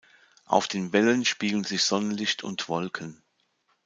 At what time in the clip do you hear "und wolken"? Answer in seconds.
2.43-3.21